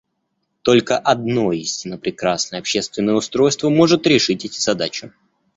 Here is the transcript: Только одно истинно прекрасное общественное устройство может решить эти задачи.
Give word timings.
Только 0.63 0.97
одно 0.97 1.51
истинно 1.51 1.99
прекрасное 1.99 2.59
общественное 2.59 3.13
устройство 3.13 3.69
может 3.69 4.07
решить 4.07 4.45
эти 4.45 4.57
задачи. 4.59 5.13